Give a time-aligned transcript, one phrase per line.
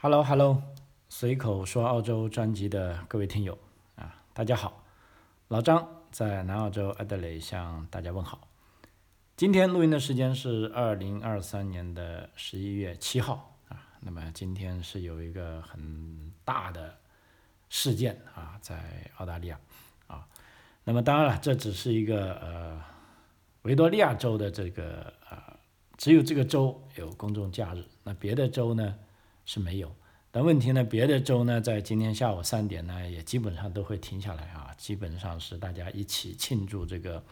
[0.00, 0.62] Hello Hello，
[1.08, 3.58] 随口说澳洲专辑的各位听友
[3.96, 4.84] 啊，大家好，
[5.48, 8.46] 老张在南澳洲阿德雷向大家问好。
[9.36, 16.96] 今天录音的时间是二零二三年的十一月七号啊，那么今天是有一个很大的
[17.68, 19.58] 事件啊，在澳大利亚
[20.06, 20.24] 啊，
[20.84, 22.80] 那么当然了，这只是一个呃
[23.62, 25.56] 维多利亚州的这个啊，
[25.96, 28.94] 只有这个州有公众假日，那别的州呢？
[29.48, 29.90] 是没有，
[30.30, 37.24] 但问题呢，别的州呢，在今天下午三点呢，也基本上都会停下来啊，基本上是大家一起庆祝这个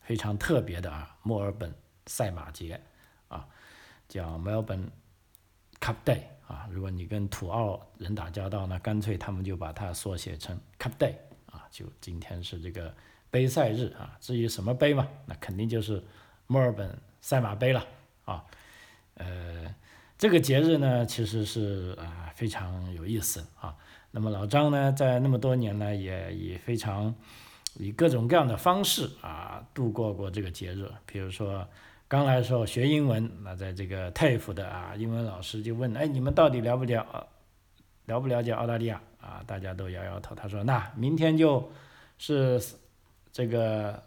[0.00, 1.74] 非常特别的啊，墨尔本
[2.06, 2.80] 赛马节
[3.26, 3.44] 啊，
[4.08, 4.86] 叫 Melbourne
[5.80, 11.16] Cup Day 啊，如果你跟土澳人打交道呢，干脆他们就把它缩写成 Cup Day
[11.50, 12.94] 啊，就今天是这个
[13.28, 16.00] 杯赛日啊，至于什么杯嘛，那肯定就是
[16.46, 17.84] 墨尔本赛马杯了
[18.24, 18.44] 啊，
[19.14, 19.74] 呃。
[20.18, 23.76] 这个节日呢，其实是啊非常有意思啊。
[24.10, 27.14] 那么老张呢，在那么多年呢，也以非常
[27.74, 30.90] 以各种各样的方式啊度过过这个节日。
[31.04, 31.68] 比如说
[32.08, 37.28] 刚来的时候学英文，那在这个 TAFE 的啊英文老师就问：哎，你们到底了不了
[38.06, 39.42] 了不了解澳大利亚啊？
[39.46, 40.34] 大家都摇摇头。
[40.34, 41.70] 他说：那明天就
[42.16, 42.58] 是
[43.30, 44.02] 这个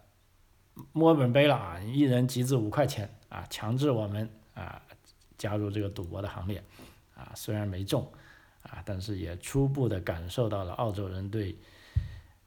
[0.92, 4.82] 墨尔本杯了啊，一人集资五块钱啊，强制我们啊。
[5.40, 6.64] 加入这个赌博的行列，
[7.16, 8.08] 啊，虽然没中，
[8.62, 11.58] 啊，但是也初步的感受到了澳洲人对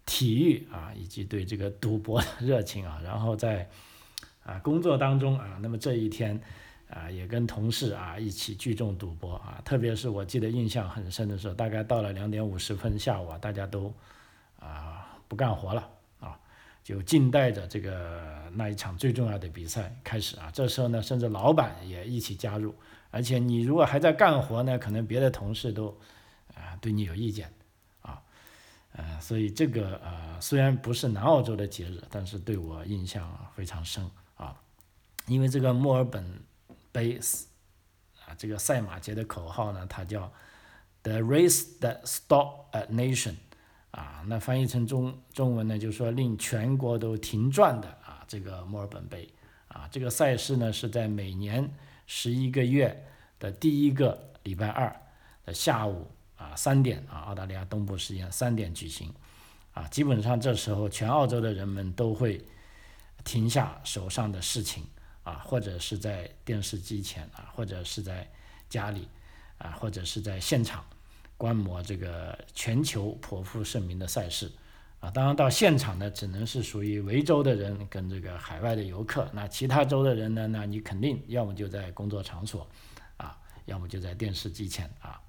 [0.07, 3.01] 体育啊以及对这个赌博的热情啊。
[3.03, 3.69] 然后在
[4.45, 6.39] 啊工作当中啊，那么这一天
[6.91, 9.61] 啊也跟同事啊一起聚众赌博啊。
[9.65, 13.93] 特别是我记得印象很深的时候，大概到了两点五十分下午啊，大家都
[14.61, 15.89] 啊不干活了，
[16.83, 18.31] 就静待着这个。
[18.55, 22.75] 那一场最重要的比赛开始啊，这时候呢，甚至老板也一起加入，
[23.11, 25.99] 而且你如果还在干活呢，可能别的同事都
[26.55, 27.51] 啊对你有意见
[28.03, 28.23] 啊，
[28.93, 34.07] 呃，所以这个呃虽然不是南澳洲的节日，但是对我印象非常深
[34.37, 34.61] 啊，
[35.27, 36.42] 因为这个墨尔本
[36.92, 37.19] 杯
[38.27, 40.31] 啊这个赛马节的口号呢，它叫
[41.05, 43.37] The race that stop a nation
[43.92, 48.25] 啊，那翻译成中中文呢，就是说令全国都停转的啊。
[48.27, 49.29] 这个墨尔本杯
[49.69, 51.70] 啊，这个赛事呢是在每年
[52.07, 53.07] 十一个月
[53.39, 54.95] 的第一个礼拜二
[55.45, 59.13] 的下午啊三点啊，澳大利亚东部时间三点举行
[59.75, 59.86] 啊。
[59.89, 62.42] 基本上这时候全澳洲的人们都会
[63.24, 64.83] 停下手上的事情
[65.23, 68.27] 啊，或者是在电视机前啊，或者是在
[68.70, 69.07] 家里
[69.59, 70.83] 啊，或者是在现场
[71.42, 74.48] 观摩这个全球颇负盛名的赛事。
[75.01, 79.29] 啊，当然到现场呢，只能是属于维州的人跟这个海外的游客。
[79.33, 80.47] 那其他州的人呢？
[80.47, 82.64] 那你肯定要么就在工作场所，
[83.17, 85.20] 啊，要么就在电视机前啊，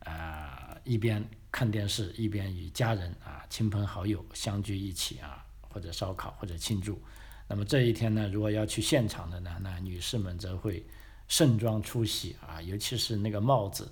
[0.00, 7.00] 呃，一边看电视，一边与家人啊、亲朋好友相聚一起啊，或者烧烤或者庆祝。
[7.48, 10.84] 那么这一天呢，如果要去现场的呢，那女士们则会
[11.26, 13.90] 盛装出席啊，尤其是那个帽子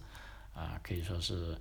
[0.61, 1.57] 啊，可以说是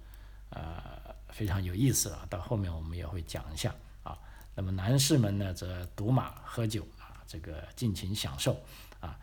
[0.49, 1.17] 呃。
[1.31, 4.17] 非常有意思了，到后面我们也会讲一下啊。
[4.55, 8.57] 那么男士们呢，则赌马喝酒啊，这个尽情享受
[8.99, 9.15] 啊。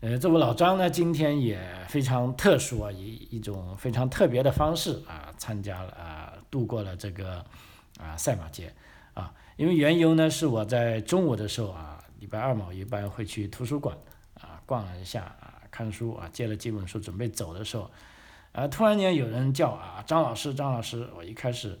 [0.00, 7.44] 呃，这位老张呢，今天也非常特殊啊，以一种非常特别的方式啊，参加了啊，度过了这个
[8.00, 8.74] 啊赛马节
[9.12, 9.34] 啊。
[9.58, 13.94] 因为缘由呢，是我在中午的时候啊，礼拜二嘛，我一般会去图书馆
[14.40, 17.90] 啊逛一下啊，看书啊，借了几本书，准备走的时候。
[18.54, 18.68] 啊！
[18.68, 21.08] 突然间有人叫啊，张老师，张老师！
[21.16, 21.76] 我一开始，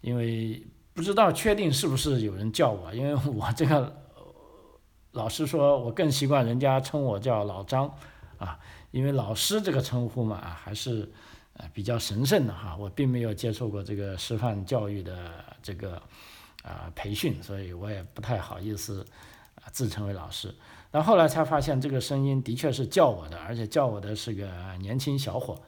[0.00, 4.02] 因为不知道确定是不是有人叫我，因为我这个
[5.12, 7.94] 老师说我更习惯人家称我叫老张，
[8.38, 8.58] 啊，
[8.92, 11.06] 因为老师这个称呼嘛，还是
[11.52, 12.74] 呃比较神圣的哈。
[12.78, 16.00] 我并没有接受过这个师范教育的这个
[16.62, 19.04] 啊培训，所以我也不太好意思
[19.56, 20.54] 啊自称为老师。
[20.90, 25.60] 但后来才发现，这个声音的确是叫我的，而且叫我的是个年轻小伙。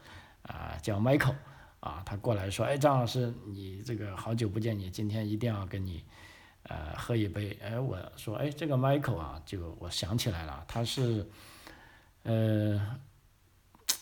[0.43, 1.35] 啊，叫 Michael，
[1.79, 6.03] 啊，他过来说，哎，张老师，你这个好久不见，你今天一定要跟你，
[6.63, 7.57] 呃，喝一杯。
[7.63, 11.25] 哎，我说，哎，这个 Michael 啊，就我想起来了，他是，
[12.23, 12.99] 呃，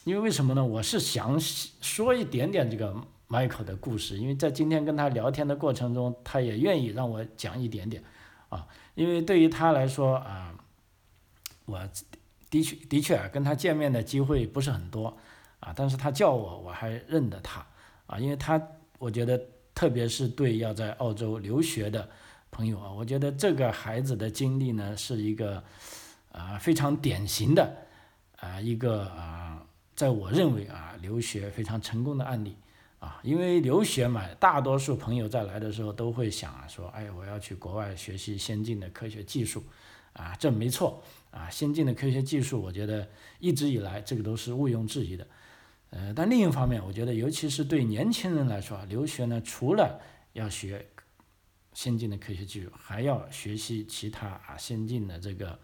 [0.04, 0.66] 因为为什么呢？
[0.66, 2.96] 我是想说一点点这个
[3.30, 8.04] Michael 的故事，因为在今天跟他聊天的过程中，他也愿意让我讲一点点，
[8.50, 10.56] 啊，因为对于他来说啊，
[11.66, 11.80] 我
[12.50, 15.16] 的确的确啊，跟他见面的机会不是很多。
[15.62, 17.66] 啊，但是他叫我，我还认得他，
[18.08, 18.62] 啊，因为他，
[19.00, 19.42] 我觉得，
[19.74, 22.10] 特别是对要在澳洲留学的
[22.50, 25.64] 朋友啊，我觉得这个孩子的经历呢，是一个，
[26.32, 27.78] 啊，非常典型的，
[28.38, 29.66] 啊，一个啊，
[29.96, 32.58] 在我认为啊，留学非常成功的案例
[33.00, 39.64] 啊，因为留学嘛，大多数朋友在来的时候都会想啊，说，哎，我要去国外学习先进的科学技术，
[40.14, 43.08] 啊，这没错啊，先进的科学技术，我觉得
[43.40, 45.26] 一直以来这个都是毋庸置疑的，
[45.92, 50.02] 呃，但另一方面，我觉得尤其是对年轻人来说啊，留学呢，除了
[50.34, 50.86] 要学
[51.74, 55.58] 先进的科学技术，还要学习其他啊先进的这个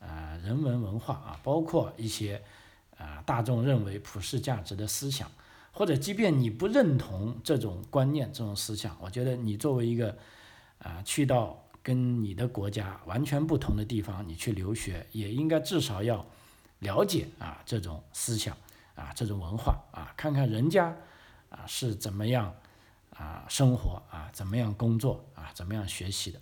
[0.00, 2.42] 啊人文文化啊，包括一些。
[2.98, 5.30] 啊，大众认为普世价值的思想，
[5.70, 10.16] 或者即便你不认同这种观念、这种思想，我觉得你作为一个
[10.78, 16.24] 啊，去到跟你的国家完全不同的地方，你去留学，也应该至少要
[16.78, 18.56] 了解啊这种思想
[18.96, 20.96] 啊这种文化啊，看看人家
[21.48, 22.52] 啊是怎么样
[23.10, 26.40] 啊生活啊，怎么样工作啊，怎么样学习的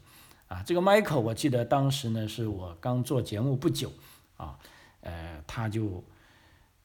[0.49, 0.63] 啊。
[0.65, 3.93] 这个 Michael，我记得当时呢是我刚做节目不久
[4.39, 4.59] 啊，
[5.03, 6.03] 呃，他就。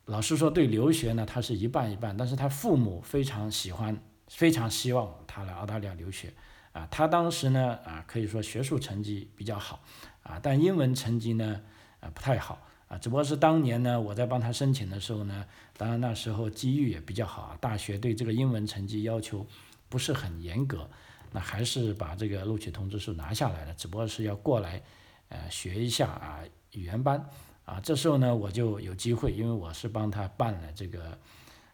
[0.05, 3.95] 老师说，对留学呢，他是一半一半，但是他父母非常喜欢，
[4.27, 6.33] 非常希望他来澳大利亚留学，
[6.71, 9.83] 啊，他当时呢，啊，可以说学术成绩比较好，
[10.23, 11.61] 啊，但英文成绩呢，
[11.99, 15.45] 啊，不太好，啊，只不过是当年呢，我在帮他申请的时候呢，
[15.77, 19.47] 当然那时候机遇也比较好啊，大学对这个英文成绩要求
[19.87, 20.89] 不是很严格，
[21.31, 24.81] 那还是把这个录取通知书拿下来了，只不过是要过来，
[25.29, 26.43] 呃，学一下啊，
[26.73, 27.23] 语言班。
[27.65, 31.15] 啊，这时候呢，我就有机会，因为我是帮他办了这个，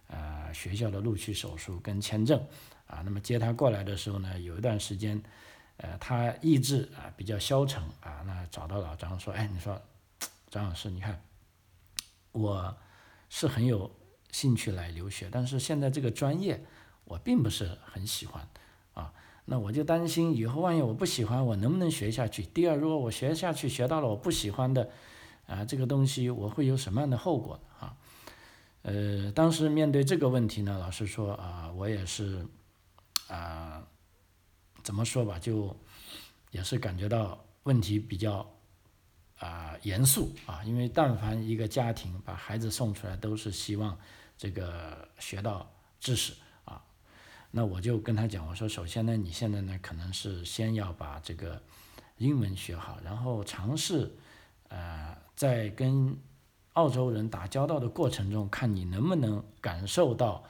[0.07, 2.37] 呃，学校的录取手续跟签证，
[2.85, 5.23] 啊，那么接他过来的时候呢，有一段时间，
[5.77, 9.81] 呃，他意志啊比较消沉啊，那找到老张说，哎，你说，
[10.55, 11.21] 张老师，你看，
[12.31, 12.77] 我
[13.27, 13.91] 是很有
[14.31, 16.63] 兴趣来留学，但是现在这个专业
[17.03, 18.47] 我并不是很喜欢，
[18.93, 19.13] 啊，
[19.43, 22.43] 那我就担心以后万一我不喜欢，我能不能学下去？
[22.43, 24.89] 第二，如果我学下去学到了我不喜欢的。
[25.45, 27.97] 啊，这个东西我会有什么样的后果啊？
[28.81, 32.47] 呃，当时面对这个问题呢，老师说啊，我也是
[33.27, 33.85] 啊，
[34.83, 35.75] 怎么说吧，就
[36.51, 38.54] 也是感觉到问题比较
[39.39, 43.97] 啊严肃啊，因为但凡一个家庭把孩子送出来，都是希望
[44.37, 46.33] 这个学到知识
[46.63, 46.81] 啊。
[47.51, 51.61] 那我就跟他讲，我说首先呢，你现在呢可能是先要把这个
[52.17, 54.15] 英文学好，然后尝试
[54.69, 55.17] 啊。
[55.35, 56.17] 在跟
[56.71, 60.41] 澳洲人打交道的过程中，看你能不能感受到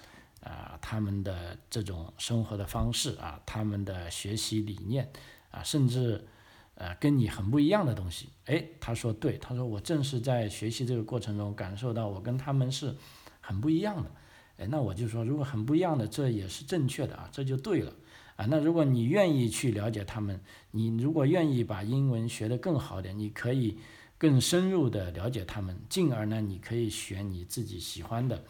[0.41, 5.11] 啊他们的这种生活的方式啊，他们的学习理念
[5.49, 6.27] 啊，甚至
[6.75, 8.30] 呃跟你很不一样的东西。
[8.45, 12.95] 哎，他说对，他说我正是在学习这个过程中感受到我跟他们是
[13.42, 14.12] 很不一样的。
[14.57, 17.94] 哎，那我就说，如果很不一样的，这也是正确的啊，这就对了
[18.36, 18.45] 啊。
[18.50, 20.39] 那如果你愿意去了解他们，
[20.72, 23.77] 你如果愿意把英文学得更好点，你可以。
[24.18, 28.42] 更深入的了解他们，进而呢，你可以选你自己喜欢的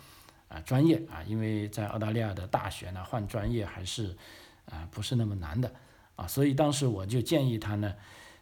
[0.47, 4.15] 啊专业啊，因为在澳大利亚的大学呢，换专业还是
[4.65, 5.73] 啊不是那么难的
[6.15, 7.95] 啊，所以当时我就建议他呢，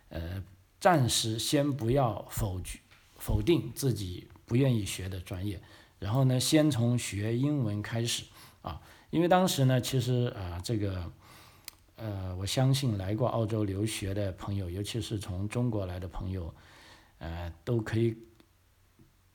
[0.09, 0.43] 呃，
[0.79, 2.79] 暂时先不要否决
[3.17, 5.61] 否定自己不愿意学的专业，
[5.99, 8.23] 然后呢，先从学英文开始
[8.61, 11.11] 啊，因为当时呢，其实啊这个
[11.95, 16.53] 呃，我相信来过澳洲留学的朋友，尤其是从中国来的朋友。
[17.19, 18.17] 呃，都可以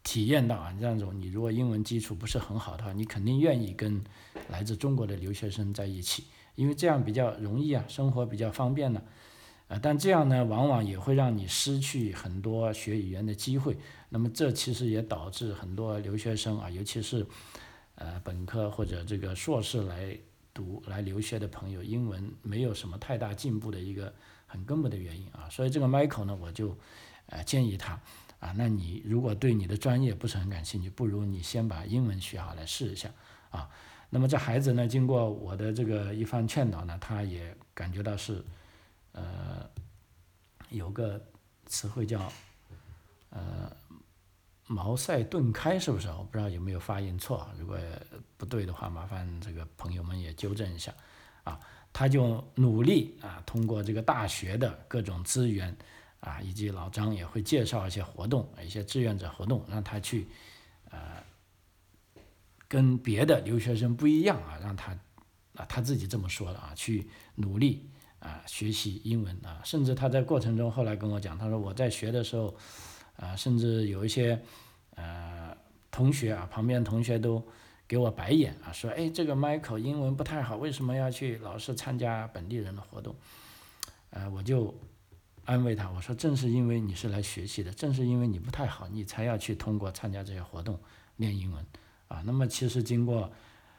[0.03, 4.05] 体验到啊，这样子你如果英文基础不是很好的话，你肯定愿意跟
[4.51, 6.25] 来自中国的留学生在一起，
[6.59, 9.01] 因为这样比较容易啊，生活比较方便呢。
[9.69, 13.77] 呃，但这样呢，往往也会让你失去很多学语言的机会。
[14.09, 17.25] 那么这其实也导致很多留学生啊，尤其是
[17.95, 20.19] 呃本科或者这个硕士来
[20.53, 24.13] 读来留学的朋友，英文没有什么太大进步的一个
[24.47, 25.49] 很根本的原因啊。
[25.49, 26.77] 所以这个 Michael 呢，我就。
[27.31, 27.93] 呃，建议他，
[28.41, 33.11] 啊，那你如果对你的专业不是很感兴趣，不如你先把英文学好来试一下，
[33.51, 33.69] 啊，
[34.11, 38.45] 那么这孩子呢，经过我的这个一番劝导呢，他也感觉到是，
[39.13, 39.69] 呃，
[40.71, 41.21] 有个
[41.67, 42.33] 词汇叫，
[43.31, 43.71] 呃，
[44.67, 46.09] 茅塞顿开，是不是？
[46.09, 47.77] 我不知道有没有发音错，如果
[48.37, 50.95] 不对的话，麻烦这个朋友们也纠正一下，
[51.45, 51.61] 啊，
[51.93, 55.77] 他就努力啊，通过这个大学的各种资源。
[56.21, 60.27] 啊，以及老张也会介绍一些活动，一些志愿者活动，让他去，
[60.91, 61.23] 呃，
[62.69, 64.93] 跟别的留学生不一样啊，让他，
[65.55, 72.55] 啊，他自己这么说的啊，去努力啊学习英文啊，甚至他在过程中后来跟我讲，他说我在学的时候，
[73.17, 74.41] 啊，甚至有一些
[74.95, 75.57] 呃
[75.91, 77.43] 同学啊，旁边同学都
[77.87, 83.17] 给我白眼啊，说，哎，这个 Michael 英文不太好，为什么要去老是参加本地人的活动？
[84.11, 84.75] 呃，我就。
[85.45, 90.79] 安慰他，我说正是因为你是来学习的，正是因为你不太好，你才要去通过参加这些活动
[91.17, 91.65] 练英文，
[92.09, 92.23] 啊。
[92.25, 93.33] 那么其实经过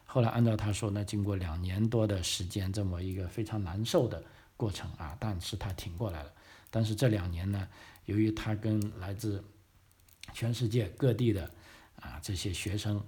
[0.06, 4.24] 后来按照他说呢，经过两年多的时间，这么一个非常难受的
[4.56, 6.34] 过程啊，但是他挺过来了。
[6.72, 7.68] 但是这两年呢，
[8.06, 9.44] 由于他跟来自
[10.34, 11.52] 全世界各地的
[11.96, 13.04] 啊这些学生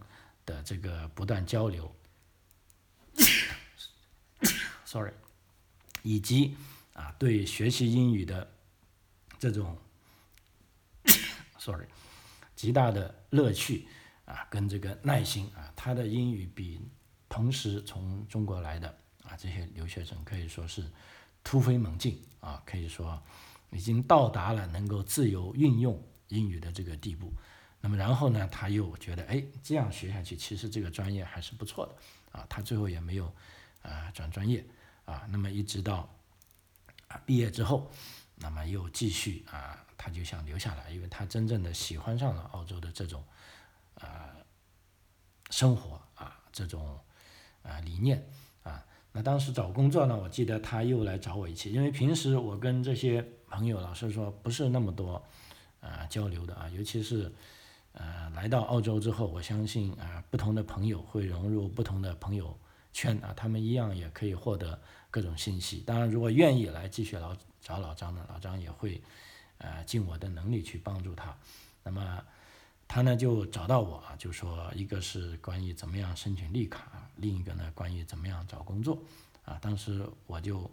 [0.45, 1.95] 的这个不断交流，
[4.83, 5.13] sorry，
[6.01, 6.55] 以及
[6.93, 8.51] 啊对学习英语的
[9.37, 9.77] 这种
[11.59, 11.85] sorry
[12.55, 13.87] 极大的乐趣
[14.25, 16.81] 啊跟这个耐心啊，他的英语比
[17.27, 18.87] 同时从中国来的
[19.23, 20.89] 啊这些留学生可以说是
[21.43, 23.21] 突飞猛进啊，可以说。
[23.73, 25.97] 已经到达了能够自由运用
[26.27, 27.31] 英语的这个地步，
[27.79, 31.95] 那么然后呢，他又觉得，哎，这样学下去，其实这个专业还是不错的，
[32.37, 33.33] 啊，他最后也没有，
[33.81, 34.65] 啊，转专业，
[35.05, 36.13] 啊，那么一直到，
[37.07, 37.89] 啊，毕业之后，
[38.35, 43.23] 那么又继续，啊，他就想留下来，因为他真正的喜欢上了澳洲的这种，
[44.01, 44.35] 啊，
[45.49, 46.99] 生活，啊，这种，
[47.63, 48.27] 啊，理念，
[48.63, 48.83] 啊。
[49.13, 55.21] 那当时找工作呢，我记得他又来找我一起，因为平时我跟这些朋友老实说不是那么多，
[55.81, 57.31] 呃交流的啊，尤其是，
[57.91, 62.57] 呃来到澳洲之后，我相信啊不同的朋友会融入不同的朋友
[62.93, 64.79] 圈啊，他们一样也可以获得
[65.09, 65.79] 各种信息。
[65.81, 69.01] 当然，如果愿意来继续老找老张的，老张也会，
[69.57, 71.37] 呃尽我的能力去帮助他。
[71.83, 72.23] 那么。
[72.93, 79.01] 他呢就找到我啊，就说一个是关于怎么样申请绿卡，另一个呢关于怎么样找工作，
[79.45, 80.69] 啊，当时我就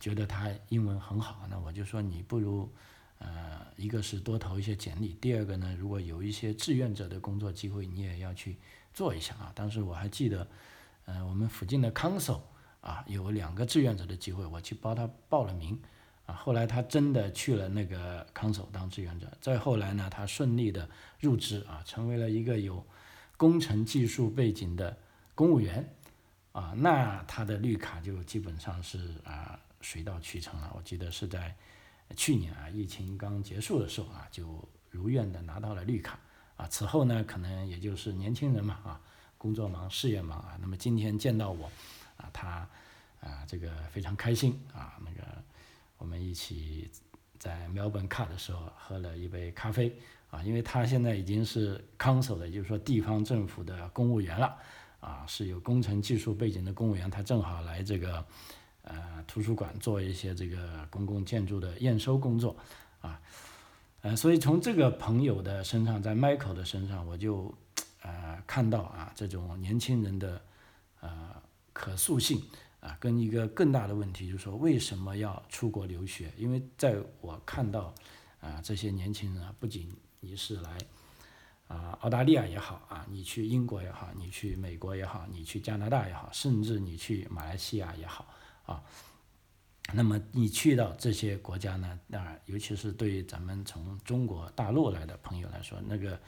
[0.00, 2.68] 觉得他英文很好，那我就说你不如，
[3.18, 8.56] 呃，一个是多投一些简历，第二个呢，如果有一些志愿者的工作机会，你也要去
[8.92, 9.52] 做一下啊。
[9.54, 10.48] 当时我还记得，
[11.04, 12.40] 呃，我们附近的 council
[12.80, 15.80] 啊有两个志愿者的机会，我去帮他报了名。
[16.26, 20.88] 啊，后来他真的去了那个康首当志愿者，再后来呢，他顺利的
[21.20, 22.84] 入职啊，成为了一个有
[23.36, 24.96] 工程技术背景的
[25.36, 25.88] 公务员，
[26.50, 30.72] 啊，那他的绿卡就基本上是啊水到渠成了。
[30.76, 31.54] 我记得是在
[32.16, 36.18] 去年啊，疫情刚结束的时候啊，就如愿的拿到了绿卡
[36.56, 36.66] 啊。
[36.66, 39.00] 此后呢，可能也就是年轻人嘛啊，
[39.38, 40.58] 工作忙，事业忙啊。
[40.60, 41.70] 那么今天见到我
[42.16, 42.68] 啊，他
[43.20, 45.22] 啊这个非常开心啊，那个。
[46.06, 46.88] 我们一起
[47.36, 49.92] 在苗本卡的时候喝了一杯咖啡
[50.30, 54.56] 啊，因为他现在已经是 council 的，就是说地方政府的公务员了
[55.00, 58.24] 啊，是有工程技术背景的公务员，他正好来这个
[58.82, 62.56] 呃图书馆做一些这个公共建筑的验收工作
[63.00, 63.20] 啊，
[64.02, 67.52] 呃，所以从这个朋友的身上，在 Michael 的身上，我就
[68.02, 70.40] 呃看到啊这种年轻人的
[71.00, 71.34] 呃
[71.72, 72.40] 可塑性。
[72.86, 76.32] 啊，跟一个更大的问题就是说，为什么要出国留学？
[76.36, 77.92] 因为在我看到，
[78.40, 80.78] 啊，这些年轻人啊，不仅你是来，
[81.66, 88.32] 啊，澳大利亚也好啊，你去英国也好，你去美国也好，你去加拿大也好，甚至你去马来西亚也好，
[88.66, 88.80] 啊，
[89.92, 96.20] 那么你去到这些国家呢，啊，尤其是对咱们从中国大陆来的朋友来说，那个，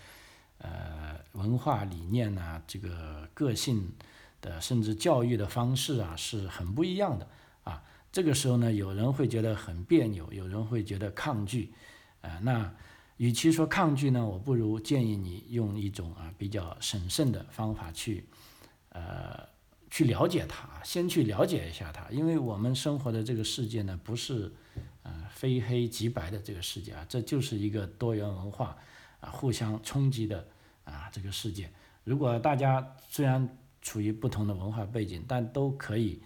[0.58, 3.92] 呃，文化理念呐，这个个性。
[4.40, 7.28] 的甚至教育的方式啊是很不一样的
[7.64, 11.72] 啊，这个时候呢，有人会觉得很别扭，有人会觉得抗拒，
[12.20, 12.72] 啊，那
[13.16, 18.24] 与其说抗拒呢，我不如建议你用一种啊比较审慎的方法去，
[18.90, 19.46] 呃，
[19.90, 24.52] 去了解它，先去了解一下它，因为我们生活的这个世界呢，不是
[25.02, 28.76] 呃非黑即白的这个世界啊，这就是一个多元文化
[29.20, 30.46] 啊互相冲击的
[30.84, 31.70] 啊这个世界，
[32.04, 33.58] 如果大家虽然。
[33.80, 36.20] 处于不同的文化背景，但都可以，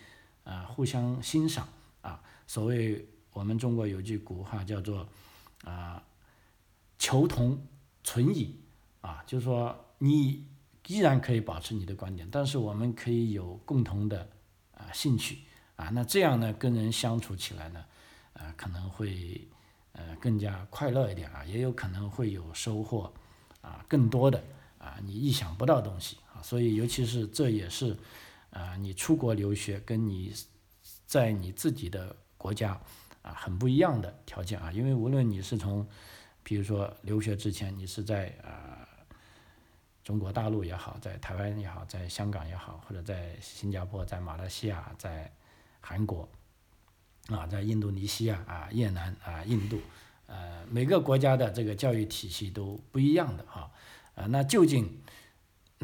[0.44, 1.68] 啊，互相欣赏
[2.00, 2.22] 啊。
[2.46, 5.08] 所谓我们中国有句古话叫做，
[5.64, 6.02] 啊，
[6.98, 7.66] 求同
[8.02, 8.58] 存异
[9.00, 10.46] 啊，就是说你
[10.86, 14.28] 依然可以保持你的观点，但是我们可以有共同的
[14.74, 15.38] 啊兴趣
[15.76, 15.88] 啊。
[15.90, 17.84] 那这样呢，跟人相处起来呢，
[18.32, 19.46] 呃，可能会
[19.92, 23.12] 呃更加快乐一点啊，也有可能会有收获
[23.60, 24.42] 啊，更多的
[24.82, 26.42] 啊你意想不到的东西啊。
[26.42, 27.96] 所以，尤其是这也是，
[28.50, 30.34] 啊，你出国留学跟你
[31.06, 32.80] 在你自己的国家
[33.22, 34.72] 啊很不一样的条件啊。
[34.72, 35.86] 因为无论你是从，
[36.42, 38.82] 比如说留学之前，你是在啊
[40.02, 45.32] 中国大陆也好，在台湾也好，在香港也好，或者在新加坡、在马来西亚、在
[45.80, 46.28] 韩国，
[47.28, 49.80] 啊，在印度尼西亚啊、越南啊、印度，
[50.26, 53.60] 呃，每个国家的这个教育体系都不一样的哈。
[53.60, 53.70] 啊，
[54.14, 54.98] 啊那究竟？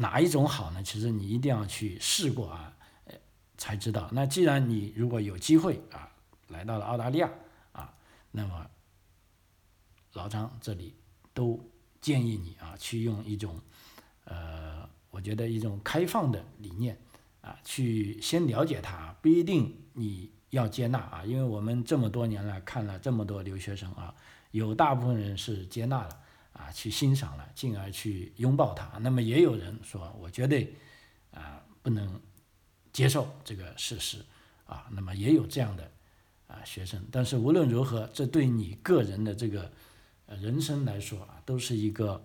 [0.01, 0.81] 哪一种好呢？
[0.81, 3.13] 其实你一定要去试过啊，呃，
[3.57, 4.09] 才知道。
[4.13, 6.09] 那既然你如果有机会啊，
[6.47, 7.29] 来到了澳大利亚
[7.73, 7.93] 啊，
[8.31, 8.65] 那么
[10.13, 10.95] 老张这里
[11.33, 11.59] 都
[11.99, 13.59] 建议你啊，去用一种
[14.23, 16.97] 呃我觉得一种开放的理念
[17.41, 24.15] 啊，去先了解它，不一定你要接纳啊，因为我们这么多年来看了这么多留学生啊，
[24.51, 26.21] 有大部分人是接纳了
[26.53, 28.97] 啊，去欣赏了，进而去拥抱它。
[28.99, 30.75] 那么也有人说，我绝对
[31.31, 32.19] 啊不能
[32.91, 34.25] 接受这个事实
[34.65, 35.91] 啊，那么也有这样的
[36.47, 37.05] 啊学生。
[37.11, 39.71] 但是无论如何，这对你个人的这个
[40.27, 42.23] 人生来说啊，都是一个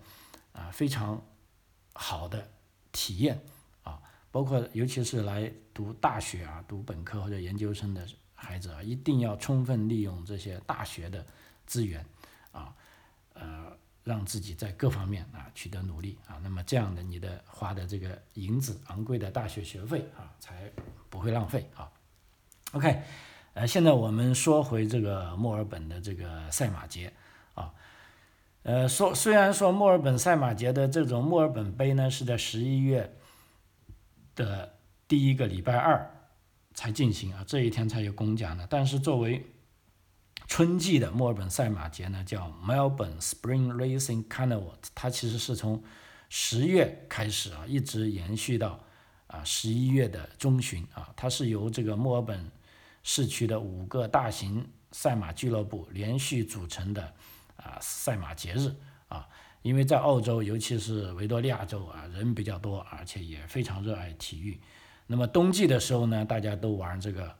[0.52, 1.22] 啊非常
[1.92, 2.50] 好的
[2.90, 3.40] 体验
[3.82, 4.00] 啊，
[4.30, 11.24] 包括尤其是来读大学啊、读本科或者研究生的孩子啊，一定要充分利用这些大学的
[11.66, 12.04] 资源
[12.52, 12.74] 啊，
[13.32, 20.70] 呃，让自己在各方面啊取得努力啊，那么这样的你的花的这个银子、昂贵的大学学费啊，才
[21.08, 21.90] 不会浪费啊。
[22.72, 23.02] OK，
[23.54, 27.12] 呃，现在我们说回这个墨尔本的这个赛马节
[27.54, 27.72] 啊。
[28.62, 33.16] 呃，说虽然说墨尔本赛马节的这种墨尔本杯呢是在十一月
[34.34, 34.74] 的
[35.08, 36.10] 第一个礼拜二
[36.74, 38.66] 才进行啊，这一天才有公奖的。
[38.68, 39.46] 但是作为
[40.46, 45.82] 春季的墨尔本赛马节呢，叫 Melbourne Spring Racing Carnival，它其实是从
[46.28, 48.84] 十月开始啊，一直延续到
[49.26, 51.12] 啊十一月的中旬啊。
[51.16, 52.50] 它是由这个墨尔本
[53.02, 57.14] 市区的五个大型赛马俱乐部连续组成的。
[57.56, 58.74] 啊，赛马节日
[59.08, 59.26] 啊，
[59.62, 64.60] 因为在澳洲，尤其是维多利亚州啊，人比较多，而且也非常热爱体育。
[65.06, 67.34] 那么冬季的时候呢，大家都玩这个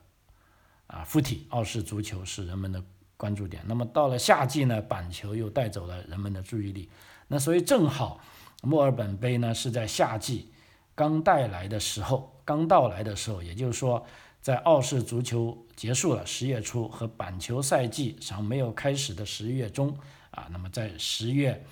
[0.87, 2.81] 啊，附体澳式足球是人们的
[3.17, 3.63] 关注点。
[3.67, 6.89] 那么到了夏季呢，板球又带走了人们的注意力。
[7.27, 8.19] 那所以正好
[8.61, 10.51] 墨尔本杯呢是在夏季
[10.93, 14.05] 刚带来的时候，刚到来的时候，也就是说，
[14.41, 19.97] 在澳式足球结束了十月初和板球赛季尚没有开始的十一月中。
[20.31, 21.65] 啊，那么在十月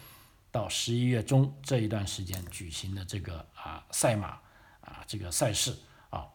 [0.49, 4.39] 到十一月中这一段时间举行的这个啊赛马
[4.79, 5.75] 啊这个赛事
[6.09, 6.27] 啊，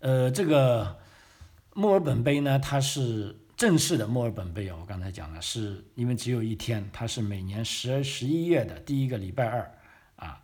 [0.00, 0.98] 呃，这个
[1.76, 9.78] 墨尔本杯呢，它是正式的墨尔本杯啊，我刚才讲了，是因为只有一天，它是每年十二十一月的第一个礼拜二
[10.16, 10.42] 啊，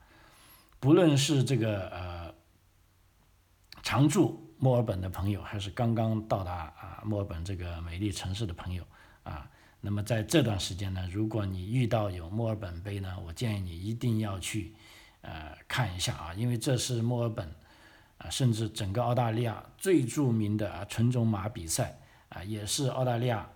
[0.78, 2.34] 不论是这个呃
[3.82, 8.84] 常驻墨尔本的朋友，还是刚刚到达啊墨尔本这个美丽城市的朋友
[9.22, 9.50] 啊。
[9.80, 14.74] 那么在这段时间呢，如果你遇到有墨尔本杯呢，我建议你一定要去，
[15.22, 17.50] 呃，看一下啊，因为这是墨尔本，
[18.22, 23.48] 啊，甚至整个澳大利亚最著名的啊纯种马比赛啊，也是澳大利亚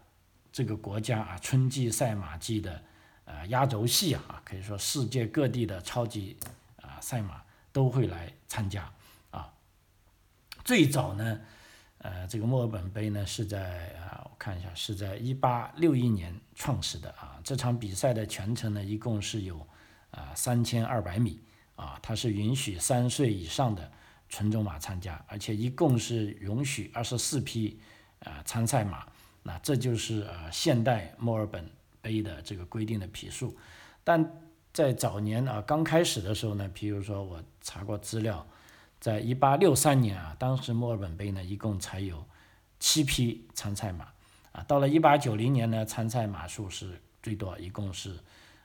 [0.53, 2.83] 这个国家啊春季赛马季的
[3.25, 6.37] 呃压轴戏啊，可以说世界各地的超级
[6.83, 8.91] 啊赛马都会来参加
[9.31, 9.53] 啊。
[10.65, 11.41] 最早呢。
[11.99, 17.41] 呃，这个墨尔本杯呢是在啊，我看一下，是在一八六一年创始的啊。
[17.43, 19.67] 这场比赛的全程呢，一共是有
[20.13, 21.43] 啊三千二百米
[21.75, 23.91] 啊，它是允许三岁以上的
[24.29, 27.79] 纯种马参加，而且一共是允许二十四匹
[28.21, 29.07] 啊参赛马。
[29.43, 33.57] 那这就是呃现代墨尔本杯的这个规定的匹数。
[34.05, 38.47] 但在早年啊刚开始的时候呢，比如说我查过资料。
[38.99, 42.27] 在一八六三年啊，当时墨尔本杯呢一共才有
[42.81, 44.09] 七匹参赛马
[44.53, 44.65] 啊。
[44.67, 48.19] 到了一八九零年呢，参赛马数是最多，一共是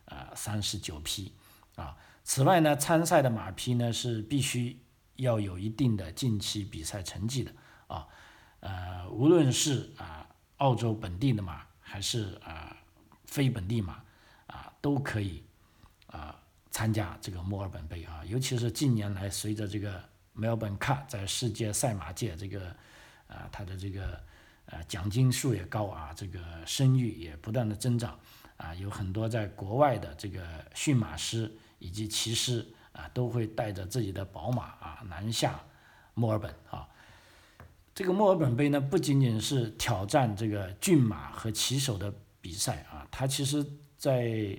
[0.05, 1.33] 呃三十九匹
[1.75, 1.95] 啊。
[2.23, 4.79] 此外呢，参赛的马匹呢是必须
[5.21, 7.51] 要有一定的近期比赛成绩的
[7.87, 8.07] 啊。
[8.59, 12.75] 呃，无论是啊澳洲本地的马，还是啊
[13.25, 14.03] 非本地马
[14.47, 15.43] 啊，都可以
[16.07, 18.23] 啊参加这个墨尔本杯啊。
[18.25, 20.03] 尤其是近年来随着这个
[20.35, 22.75] Melbourne Cup 在世界赛马界这个，
[23.27, 24.21] 啊，它的这个
[24.65, 28.19] 呃奖金数也高啊，这个声誉也不断的增长
[28.57, 30.43] 啊，有很多在国外的这个
[30.75, 35.59] 驯马师以及骑师啊，都会带着自己的宝马啊南下
[36.13, 36.87] 墨尔本啊。
[37.93, 43.65] 这个墨尔本杯呢，不仅仅是挑战这个骏马和骑手的比赛啊，它其实
[43.97, 44.57] 在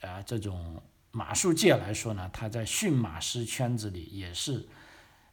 [0.00, 4.68] 啊这种马术界来说呢，它在驯马师圈子里也是。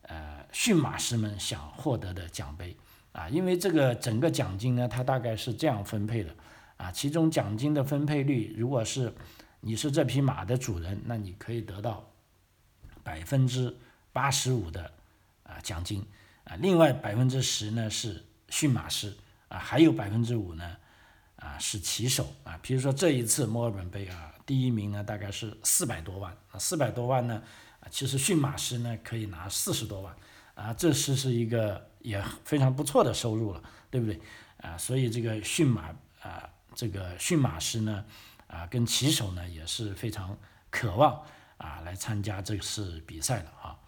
[0.07, 2.75] 呃，驯马师们想获得的奖杯
[3.13, 6.36] 啊，因为这个整个奖金呢，它大概是这样分配的
[6.75, 9.15] 啊，其中奖金的分配率，如果是
[9.62, 12.05] 你是这匹马的主人，那你可以得到
[13.04, 13.76] 百分之
[14.12, 14.92] 八十五的
[15.44, 16.06] 啊奖金
[16.46, 19.16] 啊，另外百分之十呢是驯马师
[19.50, 20.78] 啊，还有百分之五呢
[21.36, 27.36] 啊是骑手啊，比如说这一次墨尔本杯啊，第一名呢大概是四百多万啊，四百多万呢。
[27.36, 30.16] 啊其实驯马师呢可以拿四十多万，
[30.56, 33.62] 啊，这是是一个也非常不错的收入了，
[33.92, 34.22] 对不对？
[34.62, 38.06] 啊，所以这个驯马啊，这个驯马师呢，
[38.48, 40.38] 啊，跟骑手呢也是非常
[40.70, 41.22] 渴望
[41.63, 43.80] 啊来参加这次比赛的啊。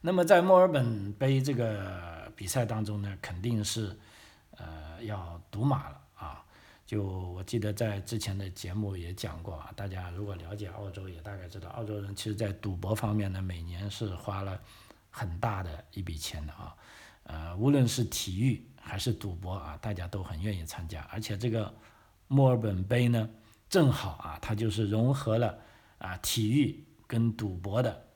[0.00, 3.94] 那么在墨尔本杯这个比赛当中呢，肯定是
[4.56, 6.42] 呃要赌马了啊。
[6.86, 14.58] 就我记得在之前的节目也讲过啊，大家如果了解澳洲也大概知道，澳洲人其实在赌博方面呢，每年是花了
[15.10, 16.74] 很大的一笔钱的啊。
[17.24, 21.72] 呃，无论是体育还是赌博啊，大家都很愿意参加，而且这个
[22.26, 23.28] 墨尔本杯呢，
[23.68, 25.58] 正好啊，它就是融合了
[25.98, 28.06] 啊体育跟赌博的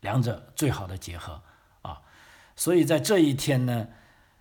[0.00, 1.40] 两者最好的结合
[1.80, 2.02] 啊，
[2.54, 3.88] 所以在这一天呢，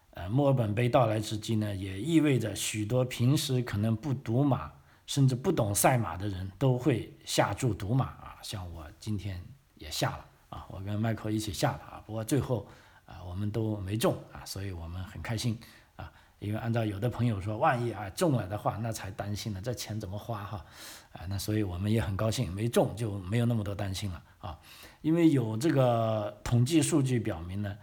[0.09, 4.69] 呃，墨尔本杯到来之际呢，也意味着许多平时可能不赌马
[5.05, 9.41] 甚至不懂赛马的人都会下注赌马啊，像我今天
[9.75, 12.67] 也下了啊，我跟迈克一起下了啊，不过最后。
[13.05, 15.55] 啊，我们都没中啊，所以我们很开心。
[16.39, 20.65] 因为按照有的朋友说，万一啊中了的话，那才担心呢，这钱怎么花哈？
[21.13, 24.59] 啊，那所以我们也很高兴，没中就没有那么多担心了啊。
[25.01, 27.77] 因为有这个统计数据表明呢，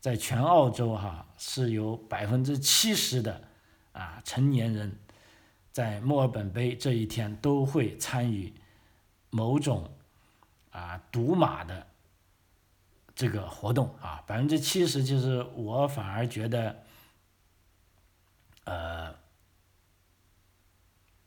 [0.00, 3.40] 在全澳洲哈是有百分之七十的
[3.92, 4.98] 啊成年人
[5.72, 8.52] 在墨尔本杯这一天都会参与
[9.30, 9.90] 某种
[10.70, 11.86] 啊赌马的。
[13.16, 16.82] 这个活动啊，百分之七十，其实我反而觉得，
[18.64, 19.14] 呃，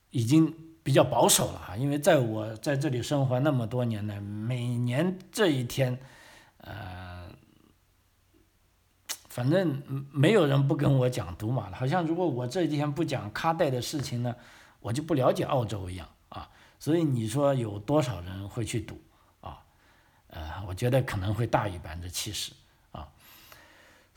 [0.10, 1.76] 已经比较保守了哈。
[1.76, 6.00] 因为在我在这里生活那么多年呢，每年这一天，
[6.58, 7.30] 呃，
[9.30, 11.78] 反正没有人不跟我讲赌马了。
[11.78, 14.36] 好像如果我这一天不讲卡带的事情呢，
[14.80, 16.50] 我就不了解澳洲一样啊。
[16.80, 19.00] 所以你说有多少人会去赌
[19.42, 19.64] 啊？
[20.28, 22.52] 呃，我觉得可能会大于百分之七十，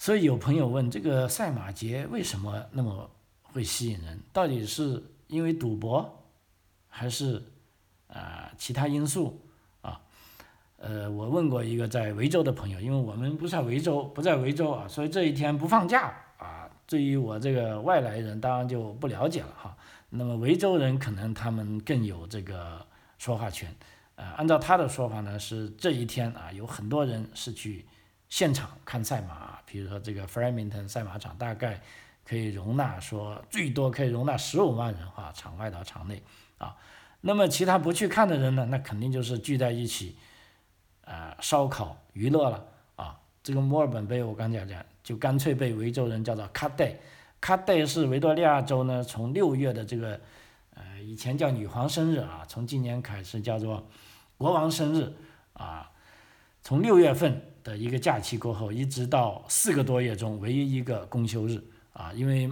[0.00, 3.10] 所以有朋友问这个赛马节为什么那么
[3.42, 4.18] 会吸引人？
[4.32, 6.24] 到底是因为赌博，
[6.88, 7.42] 还是
[8.08, 9.38] 啊其他因素
[9.82, 10.00] 啊？
[10.78, 16.66] 呃，我问过一个在维州的朋友，因为我们不在维州，不在维州啊，所以这一天不放假啊。
[16.86, 19.76] 对于我这个外来人，当然就不了解了哈。
[20.08, 22.86] 那么维州人可能他们更有这个
[23.18, 23.70] 说话权。
[24.14, 27.84] 呃，按照他的说法呢，是这一天啊，有很多人是去
[28.30, 31.78] 现场看赛马，比如说这个 Flemington 赛马场，大概
[32.24, 36.22] 可以容纳说最多可以容纳十五万人啊，场外到场内
[36.56, 36.74] 啊。
[37.20, 40.16] 那么其他不去看的人呢，那肯定就是聚在一起，
[41.04, 42.64] 呃，烧烤娱乐了
[42.96, 43.20] 啊。
[43.42, 50.18] 这个墨尔本杯我刚讲讲，就干脆被维州人叫做 Cut Day，Cut Day 是维多利亚州呢从六月的这个
[50.74, 53.86] 呃以前叫女皇生日啊，从今年开始叫做。
[54.38, 55.12] 国王生日
[55.52, 55.90] 啊，
[56.62, 61.62] 从六月份的一个假期过后，一直到四个多月中唯一一个公休日。
[61.92, 62.50] 啊，因为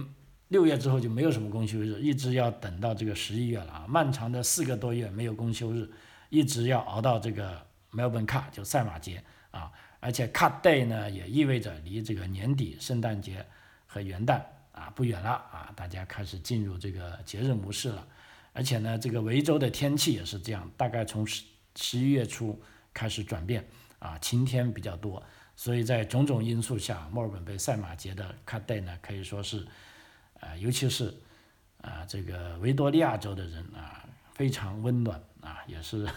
[0.49, 5.89] 六月之后就没有什么公休日，一直要等到这个十一月了啊，漫长的四个多月没有公休日，
[6.29, 9.23] 一直要熬到这个 Melbourne Cup 就赛马节。
[9.51, 13.45] 啊，而且 Cup Day 呢也意味着离这个年底圣诞节
[13.87, 14.41] 和元旦
[14.71, 15.29] 啊不远了。
[15.29, 18.07] 啊，大家开始进入这个节日模式了，
[18.53, 21.43] 而且呢，这个维州的天气也是这样，大概从十。
[21.75, 22.59] 十一月初
[22.93, 23.65] 开始转变。
[23.99, 25.21] 啊，晴天比较多，
[25.57, 29.67] 所以在种种因素下，墨尔本杯赛马节的 Cut Day 呢，可以说是，
[30.39, 31.13] 呃，尤其是
[31.81, 36.07] 啊这个维多利亚州的人啊，非常温暖啊，也是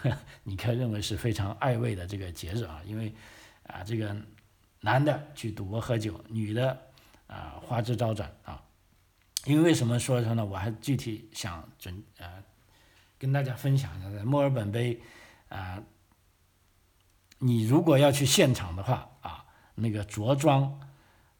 [0.45, 3.13] 你可以认为是非常爱味的这个节日啊，因为
[3.67, 4.17] 啊这个
[4.81, 6.81] 男的去赌博喝酒，女的
[7.27, 8.63] 啊花枝招展啊，
[9.45, 10.45] 因为为什么说说呢？
[10.45, 12.45] 我还具体想准呃
[13.19, 15.01] 跟大家分享一下，在墨尔本杯。
[15.49, 15.83] 啊，
[17.43, 20.81] 你如果要去现场的话啊，那个着装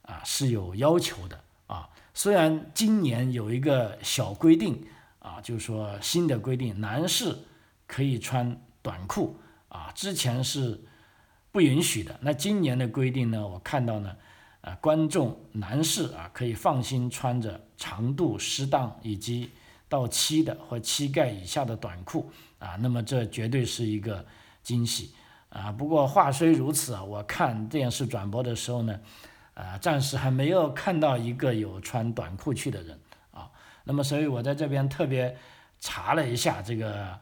[0.03, 1.89] 啊是有要求的啊。
[2.13, 4.85] 虽然今年有一个小规定
[5.21, 7.39] 啊，就是说新的规定，男士
[7.87, 9.37] 可以穿短裤
[9.69, 10.83] 啊，之前是
[11.53, 12.19] 不允许的。
[12.21, 14.17] 那今年的规定呢，我看到呢，
[14.63, 19.51] 啊，观众男士啊可以放心穿着长度适当以及。
[19.89, 24.25] 到膝的或膝盖以下的短裤啊，那么这绝对是一个
[24.63, 25.11] 惊喜
[25.53, 25.71] 啊。
[25.71, 29.01] 不过话虽如此啊，我看电视转播的时候呢，
[29.55, 32.99] 啊，暂时还没有看到一个有穿短裤去的人
[33.31, 33.51] 啊。
[33.85, 35.37] 那么，所以我在这边特别
[35.79, 37.19] 查了一下这个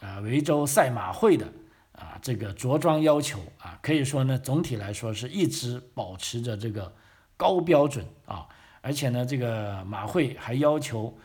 [0.00, 1.46] 啊维州赛马会的
[1.92, 6.92] 啊这个着装要求啊，可以说呢，总体来说是一直保持着这个
[7.36, 8.46] 高标准啊，
[8.80, 11.16] 而且呢，这个马会还要求。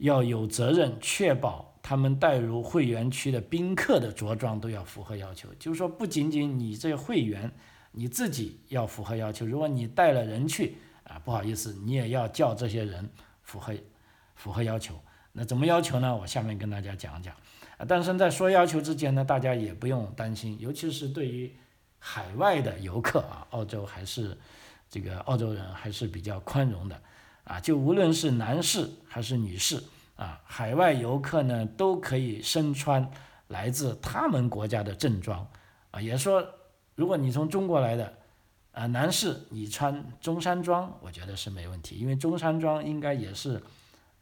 [0.00, 7.50] 要有责任确保他们带入会员区的宾客的着装都要符合要求，就是说不仅仅你这会员
[7.92, 13.08] 你自己要符合要求，如果你带了人去啊，不好意思，你也要叫这些人
[13.42, 13.74] 符合
[14.34, 14.94] 符合要求。
[15.32, 16.14] 那怎么要求呢？
[16.16, 17.34] 我下面跟大家讲讲
[17.78, 21.54] 啊，但是在说要求之前呢，大家也不用担心，尤其是对于
[21.98, 24.36] 海外的游客啊，澳洲还是
[24.88, 27.00] 这个澳洲人还是比较宽容的
[27.44, 29.82] 啊，就无论是男士还是女士
[30.20, 33.10] 啊，海外游客呢都可以身穿
[33.48, 35.50] 来自他们国家的正装
[35.90, 36.46] 啊，也说
[36.94, 38.18] 如果你从中国来的
[38.72, 43.62] 啊，男士你穿中山装，我觉得是没问题，因为中山装应该也是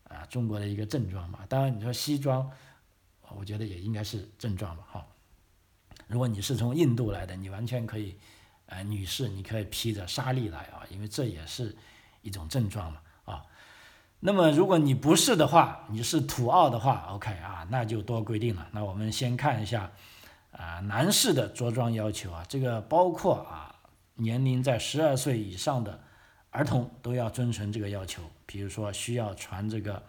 [0.04, 2.48] 啊中国的一个正装嘛，当然你说西装。
[3.36, 5.06] 我觉得也应该是症状吧，哈。
[6.06, 8.16] 如果你是从印度来的，你完全可以，
[8.64, 11.76] 呃，女士你可以披着纱丽来啊，因为这也是
[12.22, 13.02] 一种症状嘛，
[14.20, 18.66] 那么如果你不是的话，你是土澳的话，OK 啊，那就多规定了。
[18.72, 19.90] 那我们先看一下
[20.52, 23.74] 啊，男士的着装要求啊，这个包括啊，
[24.14, 26.00] 年龄在十二岁以上的
[26.50, 30.02] 儿童都要遵循这个要求，比如说需要穿这个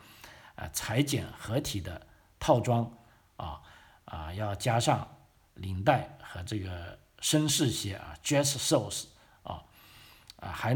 [0.56, 2.02] 啊裁剪合体的
[2.39, 2.91] 套装。
[3.38, 3.62] 啊
[4.04, 5.08] 啊，要加上
[5.54, 9.06] 领带和这个绅士鞋啊，dress shoes
[9.43, 9.63] 啊
[10.41, 10.76] 啊，还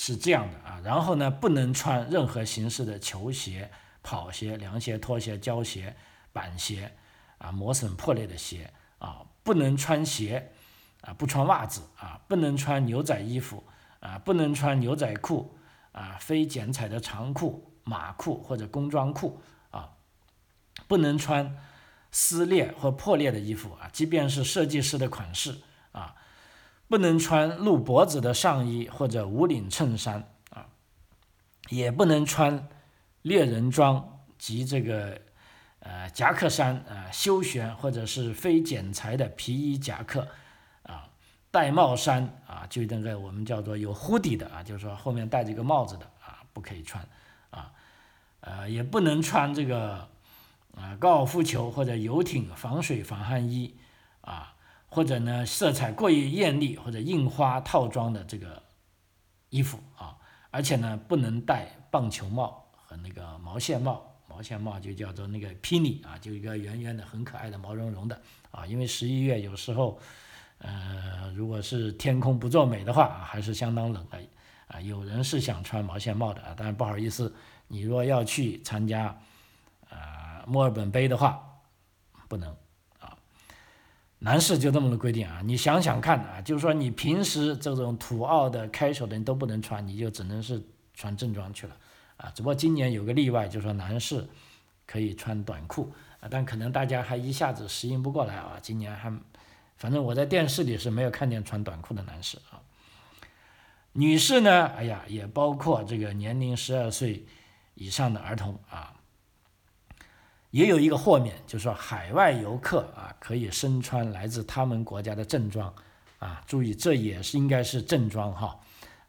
[0.00, 0.80] 是这样的啊。
[0.84, 3.68] 然后呢，不能穿任何形式的球鞋、
[4.00, 5.96] 跑鞋、凉鞋、拖鞋、胶鞋、
[6.32, 6.92] 板鞋
[7.38, 10.52] 啊，磨损破裂的鞋啊，不能穿鞋
[11.00, 13.64] 啊，不穿袜子啊，不能穿牛仔衣服
[13.98, 15.58] 啊，不能穿牛仔裤
[15.90, 19.90] 啊，非剪裁的长裤、马裤或者工装裤啊。
[20.86, 21.56] 不能穿
[22.12, 25.58] 撕裂或破裂的衣服啊，即便是设计师的款式
[25.92, 26.14] 啊，
[26.88, 30.66] 不能穿露脖子的上衣或者无领衬衫啊，
[31.68, 32.68] 也不能穿
[33.22, 35.20] 猎人装及这个
[35.80, 40.26] 呃夹克衫啊，休闲或者是非剪裁的皮衣夹克
[40.82, 41.08] 啊，
[41.50, 47.06] 戴帽衫啊，就那个我们叫做有呼底的啊，就是说后面戴着一个帽子的啊，不可以穿
[47.50, 47.70] 啊，
[48.40, 50.08] 呃，也不能穿这个。
[50.76, 53.74] 啊，高尔夫球或者游艇防水防汗衣，
[54.20, 54.54] 啊，
[54.88, 58.62] 或者呢色彩过于艳丽或者印花套装的这个
[59.50, 60.16] 衣服啊，
[60.50, 68.20] 而且呢不能戴棒球帽和那个毛线帽，毛线帽就叫做那个 pini 啊，就一个圆圆的很可爱的毛茸茸的
[68.50, 69.98] 啊，因为十一月有时候，
[70.58, 74.18] 呃，如果是天空不作美的话，还是相当冷的
[74.68, 77.34] 啊，有人是想穿毛线帽的啊，但是不好意思，
[77.66, 79.18] 你若要去参加
[79.90, 80.28] 呃。
[80.48, 81.60] 墨尔本杯的话，
[82.26, 82.56] 不能，
[84.20, 85.40] 男士就这么个规定啊。
[85.44, 90.62] 你想想看啊，就是说你平时这种土澳的开手的人都不能穿，你就只能是
[90.94, 91.76] 穿正装去了
[92.16, 92.30] 啊。
[92.34, 94.26] 只不过今年有个例外，就是说男士
[94.86, 98.58] 可以穿短裤啊，但可能大家还一下子适应不过来啊。
[98.60, 99.12] 今年还，
[99.76, 102.60] 反正我在电视里是没有看见穿短裤的男士啊。
[103.92, 107.24] 女士呢，哎呀，也包括这个年龄十二岁
[107.74, 108.94] 以上的儿童啊。
[110.50, 115.72] 也有一个豁免，就是说海外游客啊可以身穿来自他们国家的正装，
[116.18, 118.58] 啊，注意这也是应该是正装哈，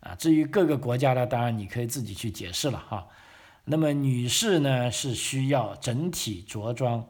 [0.02, 3.08] 啊，至于各个国家的，当然你可以自己去解释了哈。
[3.63, 7.08] 那么女士呢是需要整体着装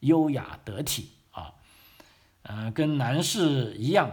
[0.00, 1.54] 优雅得体啊，
[2.42, 4.10] 呃，跟男士一样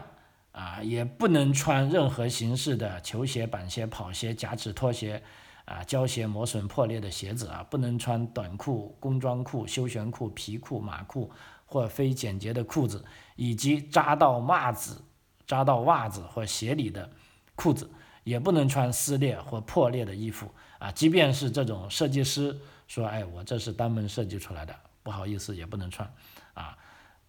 [0.52, 5.22] 啊，也不能穿任何形式的球鞋、板鞋、跑鞋、夹趾拖鞋。
[5.70, 11.30] 啊，胶鞋磨损破裂的鞋子啊，不能穿短裤、工装裤、休闲裤、皮裤、马裤
[11.68, 13.06] 或非简洁的裤子，
[13.36, 15.00] 以及扎到袜子、
[15.46, 17.08] 扎到袜子或鞋里的
[17.54, 17.88] 裤子，
[18.24, 20.92] 也不能穿撕裂或破裂的衣服啊。
[20.92, 26.12] 即便是这种设计师说，哎，我这是单门设计出来的，不好意思，也不能穿
[26.56, 26.76] 啊。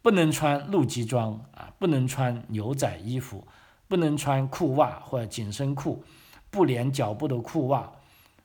[0.01, 3.47] 不能穿露脐装啊，不能穿牛仔衣服，
[3.87, 6.03] 不能穿裤袜或紧身裤、
[6.51, 7.93] 不连脚部的裤袜。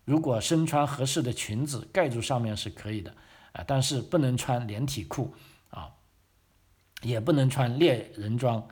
[0.05, 3.11] 如果身穿合适的裙子盖住上面是可以的，
[3.53, 5.33] 啊，但是不能穿连体裤，
[5.71, 5.91] 啊，
[7.01, 8.67] 也不能穿猎人装，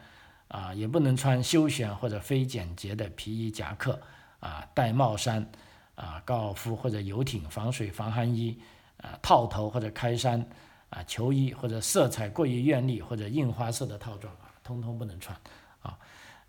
[0.47, 3.99] 啊，也不能穿休闲或者非简洁的皮衣夹克，
[4.39, 5.51] 啊，戴帽衫，
[5.95, 8.61] 啊，高尔夫或者游艇防水防寒衣，
[8.97, 10.47] 啊，套头或者开衫，
[10.89, 15.35] 啊，球衣或者色彩过于艳丽或者印花色的套装，啊，通通不能穿，
[15.81, 15.97] 啊。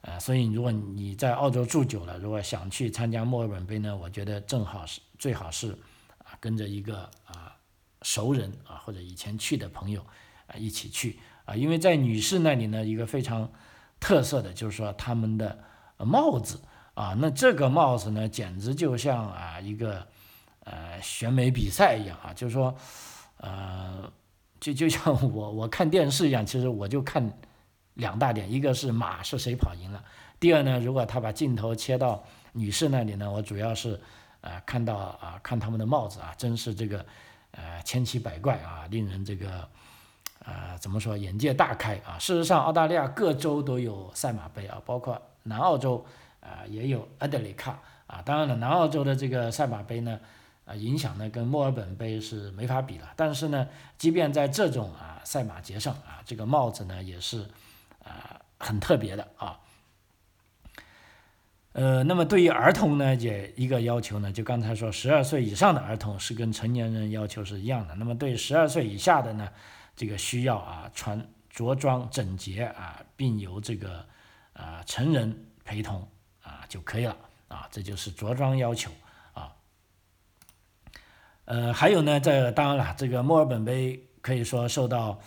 [0.07, 5.73] 呃，所以如果你在澳洲住久了，如果想去参加墨尔本杯呢，我觉得正好是最好是
[6.19, 7.57] 啊跟着一个啊
[8.03, 10.05] 熟人啊或者以前去的朋友
[10.47, 13.51] 啊一起去啊，因为在女士那里呢，一个非常
[13.99, 15.59] 特色的就是说他们的
[15.97, 16.61] 帽子
[16.93, 20.07] 啊，那这个帽子呢简直就像啊一个
[20.65, 22.77] 呃选美比赛一样啊，就是说
[23.39, 24.13] 呃
[24.61, 27.33] 就就像我我看电视一样，其实我就看。
[27.95, 30.05] 两大点，一个是马是谁跑赢了，
[30.39, 34.01] 第二呢，如果他把镜头切到女士那里呢，我主要是，
[34.41, 37.05] 呃，看到啊，看他们的帽子啊，真是这个，
[37.53, 39.69] 呃千奇百怪啊，令人这个
[40.45, 42.19] 呃怎么说眼界大开啊。
[42.19, 46.05] 事实上，澳大利亚各州都有赛马杯啊，包括南澳洲
[46.41, 48.21] 啊也有阿德里卡啊。
[48.23, 50.19] 当然了，南澳洲的这个赛马杯呢。
[50.67, 53.13] 啊，影响呢跟墨尔本杯是没法比了。
[53.17, 57.47] 但是呢，即便在这种啊赛马节上啊，这个帽子呢也是
[58.05, 59.59] 啊很特别的啊。
[61.73, 67.97] 呃，那么对于儿童呢，也一个要求呢，就刚才说，十二岁以上的儿童是跟成年人要求是一样的。
[67.97, 69.49] 那么对十二岁以下的呢，
[69.97, 74.07] 这个需要啊穿着装整洁啊，并由这个
[74.53, 76.07] 啊成人陪同
[76.45, 77.17] 啊就可以了
[77.49, 78.93] 啊，这就是着装要求
[79.33, 79.53] 啊。
[81.47, 85.19] 呃，还有呢，这当然了，这个墨尔本杯可以说受到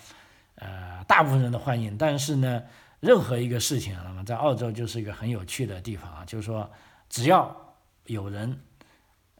[0.57, 2.63] 呃大部分人的欢迎，但是呢，
[2.99, 6.69] 任何一个事情，那么在澳洲就是一个很有趣的地方啊，就是说
[7.09, 8.59] 只要有人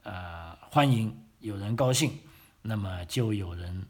[0.02, 2.18] 呃欢迎，有人高兴，
[2.62, 3.86] 那么就有人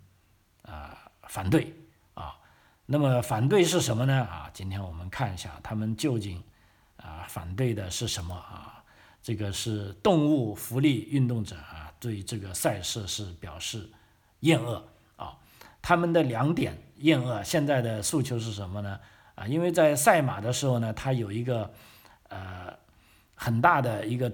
[0.62, 1.74] 啊反对
[2.14, 2.36] 啊，
[2.86, 4.22] 那么反对是什么呢？
[4.24, 6.42] 啊，今天我们看一下他们究竟
[6.96, 8.82] 啊反对的是什么啊？
[9.22, 11.86] 这个是动物福利运动者啊。
[12.00, 13.90] 对这个赛事是表示
[14.38, 14.88] 厌恶，
[15.80, 18.98] 他们的两点厌恶，现在的诉求是什么呢？
[19.34, 21.70] 啊，因为在赛马的时候呢，它有一个
[22.28, 22.74] 呃
[23.34, 24.32] 很大的一个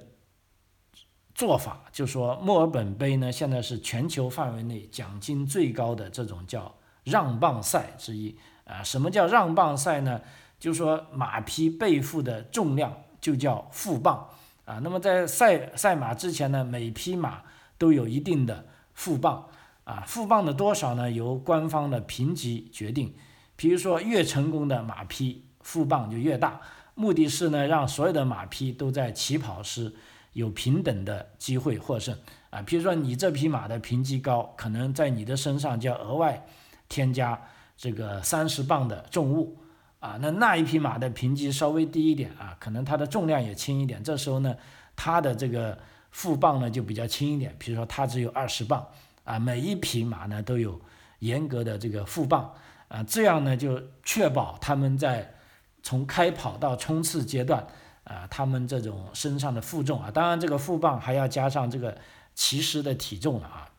[1.34, 8.82] 做法，就说墨尔本杯呢现在是全球范围内奖金最高的这种叫让棒赛之一啊。
[8.82, 10.20] 什么叫让棒赛呢？
[10.58, 14.30] 就说马匹背负的重量就叫负棒
[14.64, 14.78] 啊。
[14.82, 17.42] 那么在赛赛马之前呢，每匹马
[17.76, 19.50] 都有一定的负磅
[19.84, 21.10] 啊，负磅的多少呢？
[21.10, 23.14] 由官方的评级决定。
[23.54, 26.60] 比如说，越成功的马匹负磅就越大，
[26.94, 29.94] 目的是呢，让所有的马匹都在起跑时
[30.32, 32.16] 有平等的机会获胜
[32.50, 32.62] 啊。
[32.62, 36.46] 比如说，你这匹马的评级高，可能在你的身上就要额外
[36.88, 37.40] 添加
[37.76, 39.58] 这个三十磅的重物
[40.00, 40.18] 啊。
[40.20, 44.56] 那那一匹马的评级稍微低一点啊，可能它的重量也轻一点，这时候呢，
[44.96, 45.78] 它的这个。
[46.14, 48.86] 负磅呢就比较轻一点，比如说它只有二十磅
[49.24, 50.80] 啊，每一匹马呢都有
[51.18, 52.54] 严格的这个负磅
[52.88, 55.34] 啊，这样呢就确保他们在
[55.82, 57.66] 从开跑到冲刺阶段
[58.04, 61.98] 啊，他们这种身上的负重啊，当然这个负磅还要加上这个
[62.34, 63.70] 骑师的体重啊，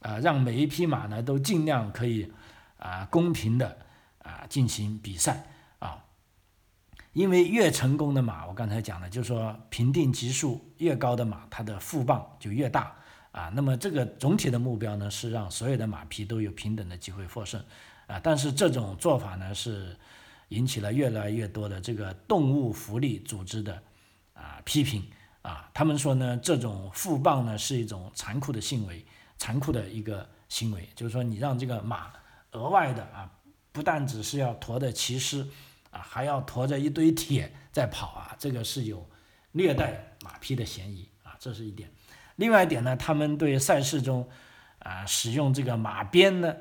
[0.00, 2.32] 啊，让每一匹马呢都尽量可以
[2.78, 3.78] 啊公平的
[4.22, 5.44] 啊进行比赛
[5.80, 6.04] 啊。
[7.14, 12.94] 因为越成功的马，我刚才讲的，就是说评定级数越高的马，它的负磅就越大
[13.30, 13.50] 啊。
[13.54, 17.62] 那么这个总体的目标呢，是让所有的马匹都有平等的机会获胜
[18.06, 18.20] 啊。
[18.22, 19.96] 但是这种做法呢，是
[20.48, 23.82] 引起了越来越多的这个动物福利组织的
[24.34, 25.02] 啊批评
[25.42, 25.70] 啊。
[25.72, 29.04] 他们说呢，这种负磅呢是一种残酷的行为，
[29.36, 32.12] 残酷的一个行为，就是说你让这个马
[32.52, 33.30] 额外的啊，
[33.72, 35.46] 不但只是要驮的骑师。
[35.90, 39.08] 啊，还要驮着一堆铁在跑啊，这个是有
[39.52, 41.90] 虐待马匹的嫌疑啊，这是一点。
[42.38, 44.28] 另外一点呢，他们对赛事中
[44.78, 46.54] 啊使用这个马鞭呢，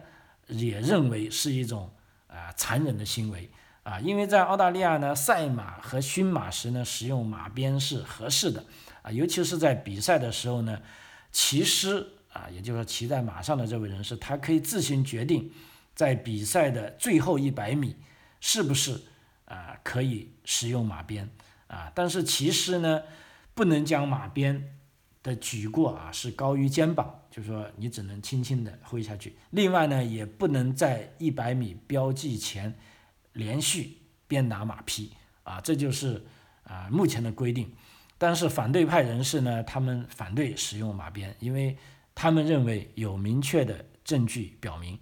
[0.48, 1.90] 也认为是一种
[2.28, 3.50] 啊残忍的行为
[3.84, 8.64] 啊，因为在澳大利亚呢，赛马和驯马时呢，使用马鞭是合适的
[9.02, 10.82] 啊，尤其是在比赛的时候呢，
[11.32, 15.52] 骑师啊，也就是说骑在马上的这位人士，他可以自行决定
[15.96, 17.96] 在比赛的最后一百米
[18.42, 19.02] 是不是。
[19.50, 21.30] 啊，可以使用马鞭
[21.68, 23.04] 啊，但是骑师呢，
[23.54, 24.77] 不能将马鞭
[25.28, 29.36] 的举过啊是高于肩膀，就是说你只能轻轻的挥下去。
[29.50, 32.74] 另外呢，也不能在一百米标记前
[33.34, 35.12] 连续鞭打马匹
[35.44, 36.26] 啊，这就是
[36.64, 37.70] 啊目前的规定。
[38.18, 41.78] 但是反对派人士呢，他们反对使用马鞭，因为
[42.16, 44.98] 他们认为有明确的证据表明，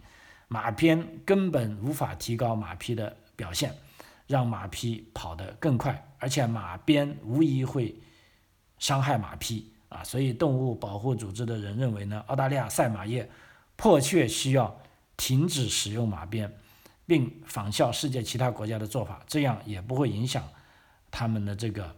[0.47, 3.73] 马鞭根本无法提高马匹的表现。
[4.27, 7.95] 让马匹跑得更快，而且马鞭无疑会
[8.79, 10.03] 伤害马匹啊！
[10.03, 13.29] 所以动物保护组织的人认为呢，澳大利亚赛马业
[13.75, 14.79] 迫切需要
[15.15, 16.53] 停止使用马鞭，
[17.05, 20.43] 并仿效世界其他国家的做法，这样也不会影响
[21.09, 21.95] 他们的这个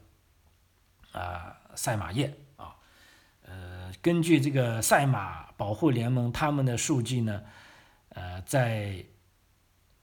[1.11, 2.75] 啊赛马业啊。
[3.45, 7.41] 呃，根据这个赛马保护联盟他们的数据呢，
[8.09, 9.03] 呃，在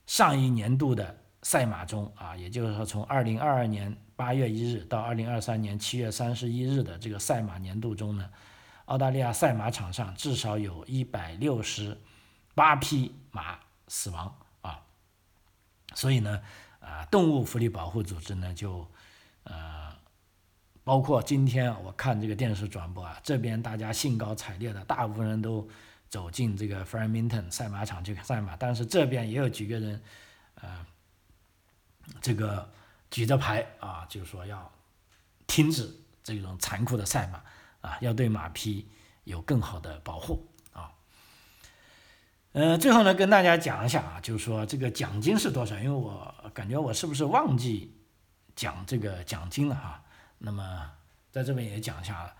[0.07, 1.19] 上一年度的。
[1.47, 8.31] 赛马中啊，也就是说，从二零二二年八月一日到二零二三年七月三十一日的这个赛马年度中呢，
[8.87, 11.99] 澳大利亚赛马场上至少有一百六十
[12.55, 13.59] 八匹马
[13.89, 14.81] 死亡啊。
[15.95, 16.41] 所以呢，
[16.81, 18.87] 啊，动物福利保护组织呢，就
[19.45, 19.93] 呃，
[20.85, 25.69] 包括今天我看这个电视转播啊，这边大家兴高采烈的，大部分人都
[26.09, 30.03] 走进这个 Framington 赛马场去赛马，但是这边也有几个人，
[30.57, 30.87] 呃，
[32.21, 32.71] 这个
[33.15, 34.73] 举着牌啊，就是说要
[35.47, 35.89] 停止
[36.25, 37.41] 这种残酷的赛马
[37.89, 38.89] 啊，要对马匹
[39.23, 40.91] 有更好的保护啊。
[42.55, 45.79] 呃，最后呢，跟大家讲一下啊，就是说这个奖金是多少？
[45.79, 47.97] 因为我感觉我是不是忘记
[48.57, 50.03] 讲这个奖金了哈？
[50.39, 50.91] 那么
[51.31, 52.35] 在这边也讲一下了。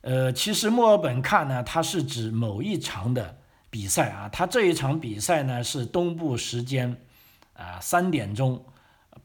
[0.00, 3.36] 呃，其实墨尔本看呢，它是指某一场的
[3.68, 4.26] 比赛啊。
[4.30, 6.98] 它这一场比赛呢是东部时间
[7.52, 8.64] 啊三点钟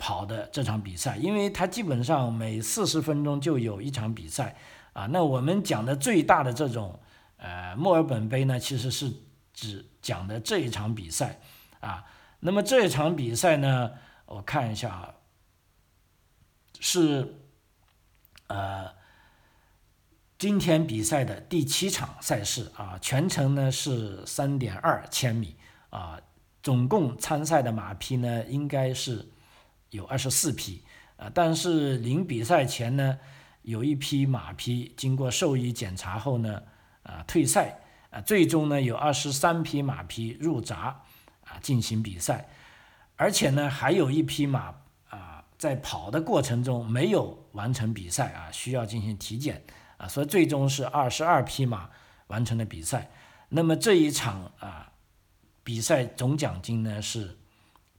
[0.04, 4.58] 跑的这场比赛，因为它基本上每四十分钟就有一场比赛
[4.92, 5.06] 啊。
[5.06, 7.00] 那我们讲的最大的这种
[7.38, 9.10] 呃墨尔本杯呢，其实是
[9.54, 11.40] 指讲的这一场比赛
[11.80, 12.04] 啊。
[12.42, 13.92] 那么这一场比赛呢，
[14.26, 15.14] 我看一下啊
[16.82, 17.40] 是
[18.48, 19.02] 呃。
[20.40, 25.56] 今天比赛的第七场赛事啊，全程呢是三点二千米
[25.90, 26.20] 啊，
[26.62, 29.30] 总共参赛的马匹呢应该是
[29.94, 30.84] 有二十四匹
[31.16, 33.18] 啊，但是临比赛前呢，
[33.62, 36.62] 有一匹马匹经过兽医检查后呢
[37.04, 37.80] 啊退赛
[38.10, 41.02] 啊，最终呢有二十三匹马匹入闸
[41.46, 42.50] 啊进行比赛，
[43.16, 44.76] 而且呢还有一匹马
[45.10, 49.64] 啊在跑的过程中没有完成比赛啊，需要进行体检。
[49.98, 51.90] 啊，所以最终是二十二匹马
[52.28, 53.10] 完成了比赛。
[53.48, 54.92] 那么这一场啊
[55.64, 57.38] 比赛总奖金呢是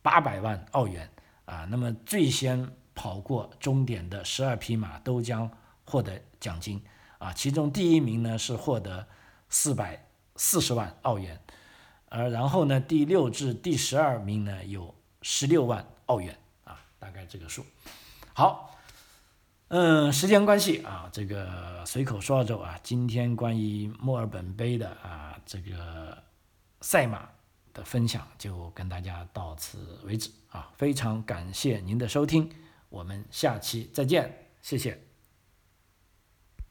[0.02, 1.08] 八百万澳元
[1.44, 1.66] 啊。
[1.70, 5.50] 那么最先跑过终点的十二匹马都将
[5.84, 6.82] 获得奖金
[7.18, 7.32] 啊。
[7.32, 9.06] 其中第一名呢是获得
[9.48, 11.40] 四百四十万澳元，
[12.08, 17.64] 而然后呢第六至第十二名呢有十六万澳元啊，大概这个数。
[18.32, 18.70] 好。
[19.68, 26.16] 嗯，时间关系啊，这个随口说澳洲啊，今天关于墨尔本杯的啊这个
[26.80, 27.28] 赛马
[27.74, 32.48] 的分享就跟大家到此为止啊，非常感谢您的收听，
[32.88, 35.03] 我们下期再见，谢谢。